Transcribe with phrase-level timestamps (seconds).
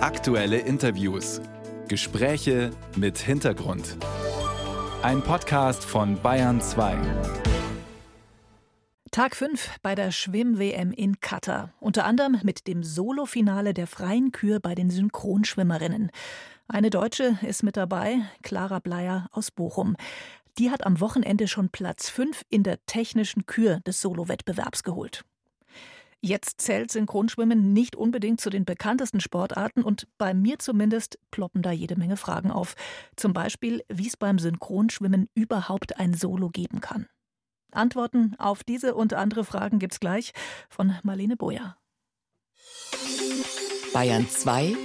[0.00, 1.40] Aktuelle Interviews.
[1.88, 3.96] Gespräche mit Hintergrund.
[5.02, 6.96] Ein Podcast von Bayern 2.
[9.10, 11.74] Tag 5 bei der Schwimm-WM in Katar.
[11.80, 16.12] Unter anderem mit dem Solofinale der freien Kür bei den Synchronschwimmerinnen.
[16.68, 19.96] Eine Deutsche ist mit dabei, Clara Bleier aus Bochum.
[20.58, 25.24] Die hat am Wochenende schon Platz 5 in der technischen Kür des Solo-Wettbewerbs geholt.
[26.20, 31.70] Jetzt zählt Synchronschwimmen nicht unbedingt zu den bekanntesten Sportarten und bei mir zumindest ploppen da
[31.70, 32.74] jede Menge Fragen auf.
[33.14, 37.06] Zum Beispiel, wie es beim Synchronschwimmen überhaupt ein Solo geben kann.
[37.70, 40.32] Antworten auf diese und andere Fragen gibt's gleich
[40.68, 41.76] von Marlene Boyer.
[43.92, 44.76] Bayern 2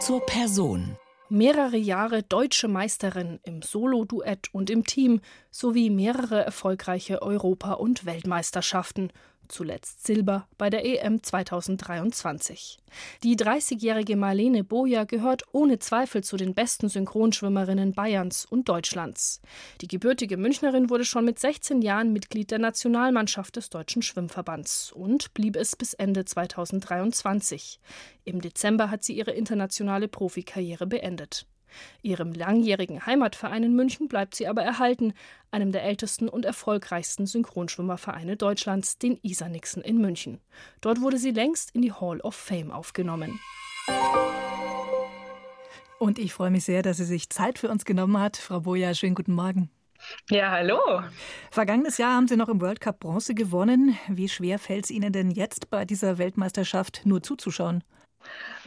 [0.00, 0.96] zur Person.
[1.28, 9.10] Mehrere Jahre deutsche Meisterin im Solo-Duett und im Team sowie mehrere erfolgreiche Europa- und Weltmeisterschaften
[9.48, 12.78] zuletzt Silber bei der EM 2023.
[13.22, 19.40] Die 30-jährige Marlene Boja gehört ohne Zweifel zu den besten Synchronschwimmerinnen Bayerns und Deutschlands.
[19.80, 25.34] Die gebürtige Münchnerin wurde schon mit 16 Jahren Mitglied der Nationalmannschaft des Deutschen Schwimmverbands und
[25.34, 27.80] blieb es bis Ende 2023.
[28.24, 31.46] Im Dezember hat sie ihre internationale Profikarriere beendet.
[32.02, 35.12] Ihrem langjährigen Heimatverein in München bleibt sie aber erhalten,
[35.50, 40.40] einem der ältesten und erfolgreichsten Synchronschwimmervereine Deutschlands, den Isar-Nixon in München.
[40.80, 43.40] Dort wurde sie längst in die Hall of Fame aufgenommen.
[45.98, 48.36] Und ich freue mich sehr, dass sie sich Zeit für uns genommen hat.
[48.36, 49.70] Frau Boja, schönen guten Morgen.
[50.30, 50.78] Ja, hallo.
[51.50, 53.96] Vergangenes Jahr haben Sie noch im World Cup Bronze gewonnen.
[54.08, 57.82] Wie schwer fällt es Ihnen denn jetzt bei dieser Weltmeisterschaft nur zuzuschauen?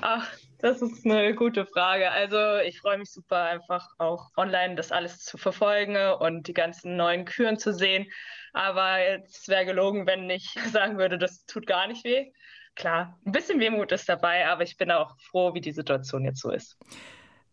[0.00, 0.26] Ach,
[0.58, 2.10] das ist eine gute Frage.
[2.10, 6.96] Also ich freue mich super einfach auch online das alles zu verfolgen und die ganzen
[6.96, 8.06] neuen Küren zu sehen.
[8.52, 12.32] Aber es wäre gelogen, wenn ich sagen würde, das tut gar nicht weh.
[12.74, 16.40] Klar, ein bisschen Wehmut ist dabei, aber ich bin auch froh, wie die Situation jetzt
[16.40, 16.76] so ist.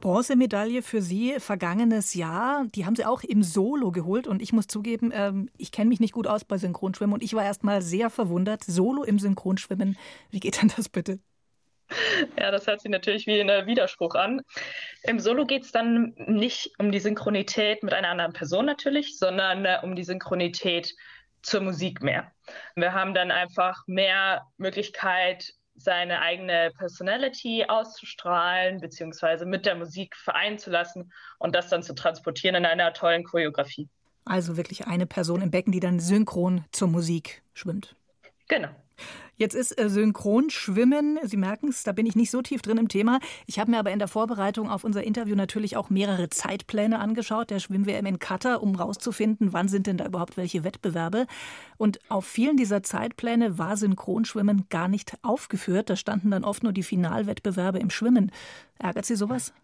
[0.00, 2.66] Bronzemedaille für Sie vergangenes Jahr.
[2.72, 4.28] Die haben Sie auch im Solo geholt.
[4.28, 7.14] Und ich muss zugeben, ähm, ich kenne mich nicht gut aus bei Synchronschwimmen.
[7.14, 8.62] Und ich war erst mal sehr verwundert.
[8.62, 9.98] Solo im Synchronschwimmen.
[10.30, 11.18] Wie geht denn das bitte?
[12.38, 14.42] Ja, das hört sich natürlich wie ein Widerspruch an.
[15.04, 19.64] Im Solo geht es dann nicht um die Synchronität mit einer anderen Person natürlich, sondern
[19.64, 20.94] äh, um die Synchronität
[21.42, 22.30] zur Musik mehr.
[22.74, 30.58] Wir haben dann einfach mehr Möglichkeit, seine eigene Personality auszustrahlen, beziehungsweise mit der Musik vereinen
[30.58, 33.88] zu lassen und das dann zu transportieren in einer tollen Choreografie.
[34.24, 37.94] Also wirklich eine Person im Becken, die dann synchron zur Musik schwimmt.
[38.48, 38.68] Genau.
[39.38, 42.88] Jetzt ist äh, Synchronschwimmen, Sie merken es, da bin ich nicht so tief drin im
[42.88, 43.20] Thema.
[43.46, 47.50] Ich habe mir aber in der Vorbereitung auf unser Interview natürlich auch mehrere Zeitpläne angeschaut,
[47.50, 51.28] der Schwimm-WM in Katar, um rauszufinden, wann sind denn da überhaupt welche Wettbewerbe.
[51.76, 55.88] Und auf vielen dieser Zeitpläne war Synchronschwimmen gar nicht aufgeführt.
[55.88, 58.32] Da standen dann oft nur die Finalwettbewerbe im Schwimmen.
[58.80, 59.54] Ärgert Sie sowas?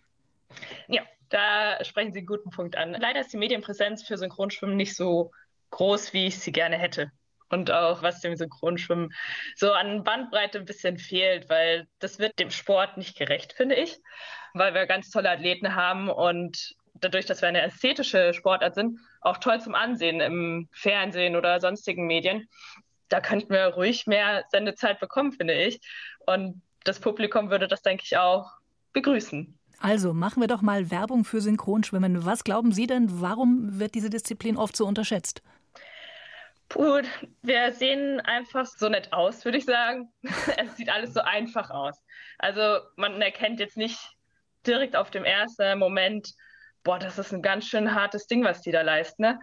[0.87, 2.93] Ja, da sprechen Sie einen guten Punkt an.
[2.93, 5.33] Leider ist die Medienpräsenz für Synchronschwimmen nicht so
[5.71, 7.11] groß, wie ich sie gerne hätte
[7.51, 9.13] und auch was dem Synchronschwimmen
[9.57, 14.01] so an Bandbreite ein bisschen fehlt, weil das wird dem Sport nicht gerecht, finde ich,
[14.55, 19.39] weil wir ganz tolle Athleten haben und dadurch, dass wir eine ästhetische Sportart sind, auch
[19.39, 22.49] toll zum Ansehen im Fernsehen oder sonstigen Medien.
[23.09, 25.81] Da könnten wir ruhig mehr Sendezeit bekommen, finde ich.
[26.27, 28.51] Und das Publikum würde das, denke ich, auch
[28.93, 29.59] begrüßen.
[29.81, 32.25] Also machen wir doch mal Werbung für Synchronschwimmen.
[32.25, 35.43] Was glauben Sie denn, warum wird diese Disziplin oft so unterschätzt?
[36.75, 37.03] Puh,
[37.43, 40.13] wir sehen einfach so nett aus, würde ich sagen.
[40.59, 42.03] es sieht alles so einfach aus.
[42.37, 43.97] Also man erkennt jetzt nicht
[44.67, 46.35] direkt auf dem ersten Moment,
[46.83, 49.23] boah, das ist ein ganz schön hartes Ding, was die da leisten.
[49.23, 49.39] Ne?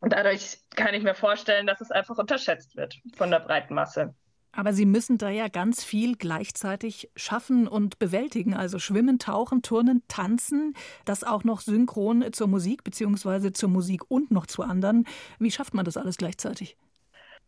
[0.00, 4.14] Und dadurch kann ich mir vorstellen, dass es einfach unterschätzt wird von der breiten Masse.
[4.54, 8.54] Aber Sie müssen da ja ganz viel gleichzeitig schaffen und bewältigen.
[8.54, 14.30] Also schwimmen, tauchen, turnen, tanzen, das auch noch synchron zur Musik beziehungsweise zur Musik und
[14.30, 15.06] noch zu anderen.
[15.38, 16.76] Wie schafft man das alles gleichzeitig?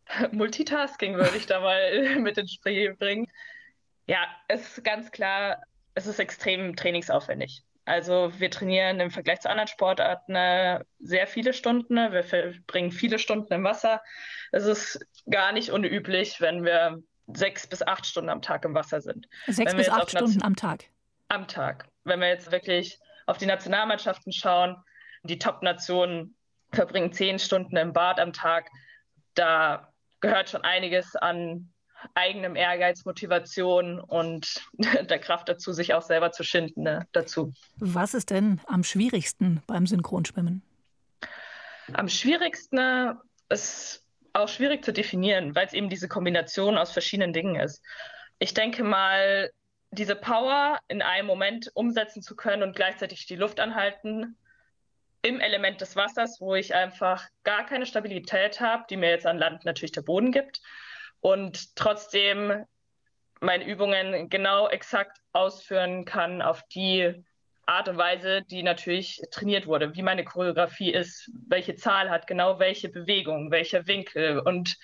[0.33, 3.27] Multitasking würde ich da mal mit ins Spiel bringen.
[4.07, 5.63] Ja, es ist ganz klar,
[5.95, 7.63] es ist extrem trainingsaufwendig.
[7.87, 11.95] Also wir trainieren im Vergleich zu anderen Sportarten äh, sehr viele Stunden.
[11.95, 14.03] Wir verbringen viele Stunden im Wasser.
[14.51, 19.01] Es ist gar nicht unüblich, wenn wir sechs bis acht Stunden am Tag im Wasser
[19.01, 19.29] sind.
[19.47, 20.85] Sechs bis acht Stunden am Tag?
[21.29, 21.89] Am Tag.
[22.03, 24.77] Wenn wir jetzt wirklich auf die Nationalmannschaften schauen,
[25.23, 26.37] die Top-Nationen
[26.73, 28.69] verbringen zehn Stunden im Bad am Tag.
[29.35, 31.73] Da gehört schon einiges an
[32.15, 37.53] eigenem Ehrgeiz, Motivation und der Kraft dazu, sich auch selber zu schinden ne, dazu.
[37.77, 40.63] Was ist denn am schwierigsten beim Synchronschwimmen?
[41.93, 43.19] Am schwierigsten
[43.49, 47.83] ist auch schwierig zu definieren, weil es eben diese Kombination aus verschiedenen Dingen ist.
[48.39, 49.51] Ich denke mal,
[49.91, 54.37] diese Power in einem Moment umsetzen zu können und gleichzeitig die Luft anhalten
[55.23, 59.39] im Element des Wassers, wo ich einfach gar keine Stabilität habe, die mir jetzt an
[59.39, 60.61] Land natürlich der Boden gibt
[61.21, 62.65] und trotzdem
[63.41, 67.25] meine Übungen genau exakt ausführen kann auf die
[67.67, 72.59] Art und Weise, die natürlich trainiert wurde, wie meine Choreografie ist, welche Zahl hat, genau
[72.59, 74.77] welche Bewegung, welcher Winkel und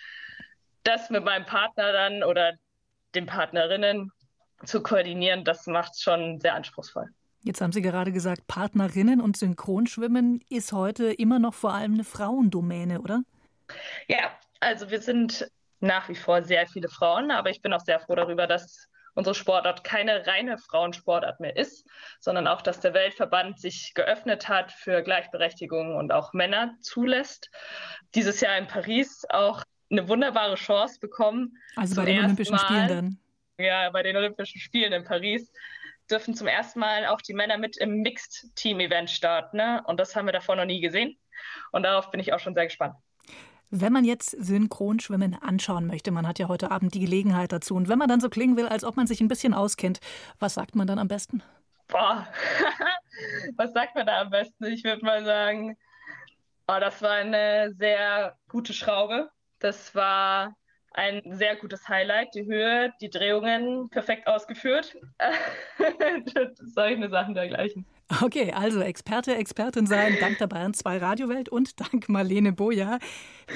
[0.83, 2.55] das mit meinem Partner dann oder
[3.15, 4.11] den Partnerinnen
[4.65, 7.07] zu koordinieren, das macht es schon sehr anspruchsvoll.
[7.45, 12.05] Jetzt haben Sie gerade gesagt, Partnerinnen und Synchronschwimmen ist heute immer noch vor allem eine
[12.05, 13.23] Frauendomäne, oder?
[14.07, 14.31] Ja,
[14.61, 15.49] also wir sind
[15.83, 19.35] nach wie vor sehr viele Frauen, aber ich bin auch sehr froh darüber, dass unsere
[19.35, 21.87] Sportart keine reine Frauensportart mehr ist,
[22.21, 27.51] sondern auch, dass der Weltverband sich geöffnet hat für Gleichberechtigung und auch Männer zulässt.
[28.15, 31.59] Dieses Jahr in Paris auch eine wunderbare Chance bekommen.
[31.77, 33.19] Also bei den Olympischen Mal, Spielen dann.
[33.59, 35.53] Ja, bei den Olympischen Spielen in Paris
[36.11, 39.57] dürfen zum ersten Mal auch die Männer mit im Mixed-Team-Event starten.
[39.59, 39.83] Ne?
[39.87, 41.19] Und das haben wir davor noch nie gesehen.
[41.73, 42.95] Und darauf bin ich auch schon sehr gespannt.
[43.75, 47.89] Wenn man jetzt Synchronschwimmen anschauen möchte, man hat ja heute Abend die Gelegenheit dazu, und
[47.89, 49.99] wenn man dann so klingen will, als ob man sich ein bisschen auskennt,
[50.39, 51.43] was sagt man dann am besten?
[51.89, 52.29] Boah,
[53.57, 54.67] was sagt man da am besten?
[54.67, 55.79] Ich würde mal sagen,
[56.69, 59.31] oh, das war eine sehr gute Schraube.
[59.59, 60.55] Das war
[60.93, 62.35] ein sehr gutes Highlight.
[62.35, 64.95] Die Höhe, die Drehungen perfekt ausgeführt.
[66.59, 67.87] Solche Sachen dergleichen.
[68.21, 72.99] Okay, also Experte, Expertin sein, dank der Bayern 2 Radiowelt und dank Marlene Boja.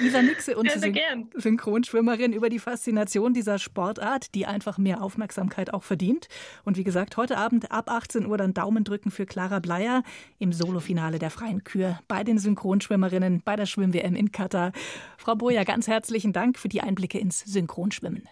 [0.01, 1.29] Isa Nixe, unsere Syn.
[1.35, 6.27] Synchronschwimmerin, über die Faszination dieser Sportart, die einfach mehr Aufmerksamkeit auch verdient.
[6.65, 10.03] Und wie gesagt, heute Abend ab 18 Uhr dann Daumen drücken für Clara Bleier
[10.39, 14.71] im Solofinale der Freien Kür bei den Synchronschwimmerinnen bei der Schwimm-WM in Katar.
[15.17, 18.27] Frau Boja, ganz herzlichen Dank für die Einblicke ins Synchronschwimmen.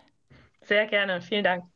[0.62, 1.75] Sehr gerne, vielen Dank.